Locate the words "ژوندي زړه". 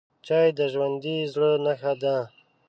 0.73-1.51